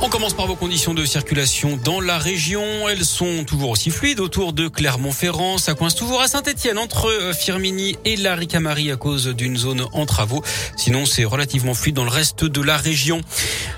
[0.00, 2.88] On commence par vos conditions de circulation dans la région.
[2.88, 5.58] Elles sont toujours aussi fluides autour de Clermont-Ferrand.
[5.58, 9.84] Ça coince toujours à Saint-Etienne entre euh, Firmini et la Ricamari à cause d'une zone
[9.92, 10.44] en travaux.
[10.76, 13.22] Sinon, c'est relativement fluide dans le reste de la région.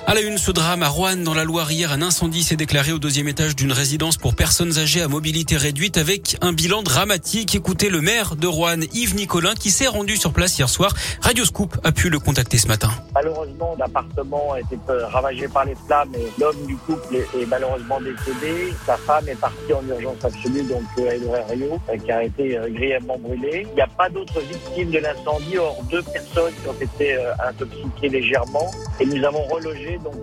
[0.06, 2.93] À la une, ce drame à Rouen, dans la Loire, hier, un incendie s'est déclaré
[2.93, 7.55] au deuxième étage d'une résidence pour personnes âgées à mobilité réduite avec un bilan dramatique.
[7.55, 10.93] Écoutez le maire de Rouen, Yves Nicolin, qui s'est rendu sur place hier soir.
[11.23, 12.91] Radio Scoop a pu le contacter ce matin.
[13.14, 18.73] Malheureusement, l'appartement a été ravagé par les flammes l'homme du couple est, malheureusement décédé.
[18.87, 22.59] Sa femme est partie en urgence absolue, donc à euh, Rio, euh, qui a été
[22.59, 23.66] euh, grièvement brûlée.
[23.70, 28.09] Il n'y a pas d'autres victimes de l'incendie, hors deux personnes qui ont été intoxiquées
[28.09, 28.70] légèrement.
[28.98, 30.15] Et nous avons relogé donc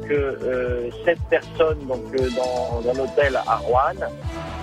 [1.06, 2.04] sept personnes donc
[2.36, 4.08] dans, dans l'hôtel à Rouen.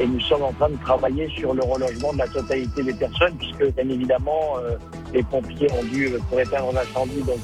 [0.00, 3.34] Et nous sommes en train de travailler sur le relogement de la totalité des personnes,
[3.38, 4.56] puisque bien évidemment
[5.14, 7.40] les pompiers ont dû, pour éteindre l'incendie, donc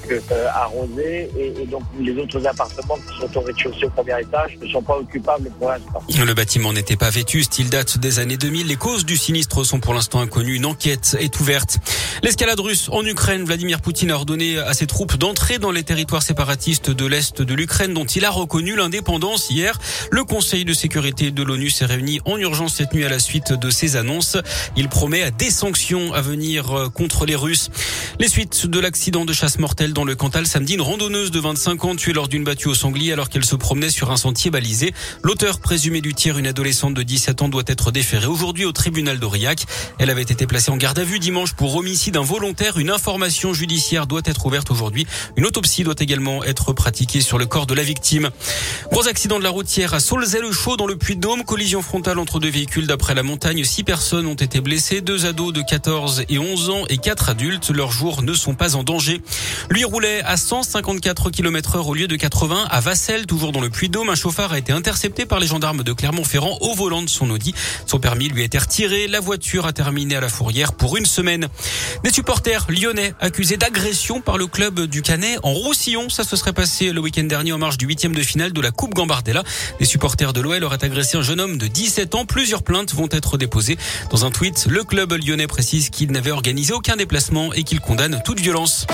[0.54, 1.30] arroser.
[1.38, 4.96] Et, donc les autres appartements qui sont au rez-de-chaussée au premier étage ne sont pas
[4.96, 6.02] occupables pour l'instant.
[6.24, 8.66] Le bâtiment n'était pas vétuste, il date des années 2000.
[8.66, 10.56] Les causes du sinistre sont pour l'instant inconnues.
[10.56, 11.78] Une enquête est ouverte.
[12.22, 16.22] L'escalade russe en Ukraine, Vladimir Poutine a ordonné à ses troupes d'entrer dans les territoires
[16.22, 19.78] séparatistes de l'Est de l'Ukraine dont il a reconnu l'indépendance hier.
[20.10, 23.52] Le Conseil de sécurité de l'ONU s'est réuni en urgence cette nuit à la suite
[23.52, 24.36] de ces annonces.
[24.76, 27.59] Il promet des sanctions à venir euh, contre les Russes.
[27.68, 27.89] News.
[28.20, 31.84] Les suites de l'accident de chasse mortelle dans le Cantal samedi, une randonneuse de 25
[31.86, 34.92] ans tuée lors d'une battue au sanglier alors qu'elle se promenait sur un sentier balisé.
[35.22, 39.18] L'auteur présumé du tir, une adolescente de 17 ans, doit être déférée aujourd'hui au tribunal
[39.20, 39.64] d'Aurillac.
[39.98, 42.76] Elle avait été placée en garde à vue dimanche pour homicide involontaire.
[42.76, 45.06] Une information judiciaire doit être ouverte aujourd'hui.
[45.38, 48.28] Une autopsie doit également être pratiquée sur le corps de la victime.
[48.92, 51.44] Gros accident de la routière à Saulzay-le-Chaud dans le Puy-de-Dôme.
[51.44, 53.64] Collision frontale entre deux véhicules d'après la montagne.
[53.64, 55.00] Six personnes ont été blessées.
[55.00, 57.70] Deux ados de 14 et 11 ans et quatre adultes.
[58.22, 59.20] Ne sont pas en danger.
[59.70, 63.70] Lui roulait à 154 km heure au lieu de 80 à Vassel, toujours dans le
[63.70, 64.08] Puy-de-Dôme.
[64.10, 67.54] Un chauffard a été intercepté par les gendarmes de Clermont-Ferrand au volant de son Audi.
[67.86, 69.06] Son permis lui a été retiré.
[69.06, 71.48] La voiture a terminé à la fourrière pour une semaine.
[72.04, 76.08] Des supporters lyonnais accusés d'agression par le club du Canet en Roussillon.
[76.08, 78.70] Ça se serait passé le week-end dernier en marge du huitième de finale de la
[78.70, 79.44] Coupe Gambardella.
[79.78, 82.24] Des supporters de l'OL auraient agressé un jeune homme de 17 ans.
[82.24, 83.78] Plusieurs plaintes vont être déposées.
[84.10, 87.99] Dans un tweet, le club lyonnais précise qu'il n'avait organisé aucun déplacement et qu'il condamne
[88.24, 88.86] toute violence.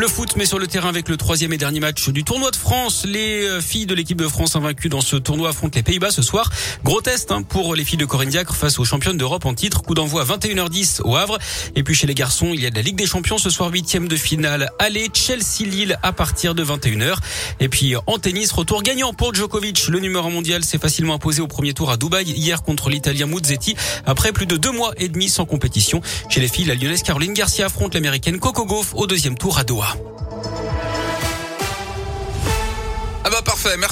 [0.00, 2.56] Le foot met sur le terrain avec le troisième et dernier match du tournoi de
[2.56, 3.04] France.
[3.06, 6.22] Les euh, filles de l'équipe de France invaincues dans ce tournoi affrontent les Pays-Bas ce
[6.22, 6.48] soir.
[6.82, 9.82] Gros test hein, pour les filles de Corinne Diacre face aux championnes d'Europe en titre.
[9.82, 11.38] Coup d'envoi à 21h10 au Havre.
[11.76, 13.70] Et puis chez les garçons, il y a de la Ligue des Champions ce soir
[13.70, 14.70] huitième de finale.
[14.78, 17.16] Allez, Chelsea-Lille à partir de 21h.
[17.60, 19.88] Et puis en tennis, retour gagnant pour Djokovic.
[19.88, 23.76] Le numéro mondial s'est facilement imposé au premier tour à Dubaï hier contre l'Italien Muzzetti
[24.06, 26.00] après plus de deux mois et demi sans compétition.
[26.30, 29.64] Chez les filles, la lyonnaise Caroline Garcia affronte l'américaine Coco Gauff au deuxième tour à
[29.64, 29.89] Doha.
[33.24, 33.88] Ah bah parfait, merci.